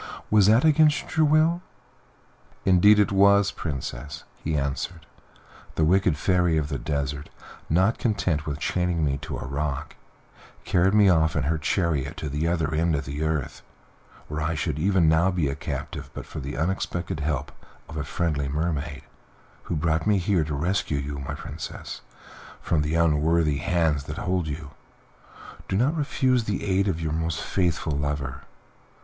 [0.31, 1.61] Was that against your will?"
[2.65, 5.05] "Indeed it was, Princess," he answered;
[5.75, 7.29] "the wicked Fairy of the Desert,
[7.69, 9.95] not content with chaining me to a rock,
[10.65, 13.61] carried me off in her chariot to the other end of the earth,
[14.27, 17.51] where I should even now be a captive but for the unexpected help
[17.87, 19.03] of a friendly mermaid,
[19.65, 22.01] who brought me here to rescue you, my Princess,
[22.59, 24.71] from the unworthy hands that hold you.
[25.67, 28.41] Do not refuse the aid of your most faithful lover."